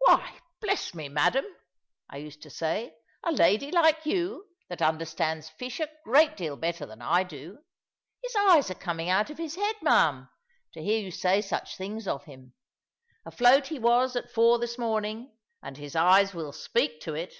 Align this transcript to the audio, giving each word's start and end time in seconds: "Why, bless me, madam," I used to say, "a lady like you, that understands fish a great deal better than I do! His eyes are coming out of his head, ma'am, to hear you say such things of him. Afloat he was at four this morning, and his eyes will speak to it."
"Why, 0.00 0.38
bless 0.60 0.92
me, 0.92 1.08
madam," 1.08 1.46
I 2.10 2.18
used 2.18 2.42
to 2.42 2.50
say, 2.50 2.96
"a 3.24 3.32
lady 3.32 3.70
like 3.70 4.04
you, 4.04 4.46
that 4.68 4.82
understands 4.82 5.48
fish 5.48 5.80
a 5.80 5.88
great 6.04 6.36
deal 6.36 6.58
better 6.58 6.84
than 6.84 7.00
I 7.00 7.22
do! 7.22 7.64
His 8.22 8.36
eyes 8.36 8.70
are 8.70 8.74
coming 8.74 9.08
out 9.08 9.30
of 9.30 9.38
his 9.38 9.54
head, 9.56 9.76
ma'am, 9.80 10.28
to 10.74 10.82
hear 10.82 11.00
you 11.00 11.10
say 11.10 11.40
such 11.40 11.78
things 11.78 12.06
of 12.06 12.24
him. 12.24 12.52
Afloat 13.24 13.68
he 13.68 13.78
was 13.78 14.16
at 14.16 14.30
four 14.30 14.58
this 14.58 14.76
morning, 14.76 15.32
and 15.62 15.78
his 15.78 15.96
eyes 15.96 16.34
will 16.34 16.52
speak 16.52 17.00
to 17.00 17.14
it." 17.14 17.32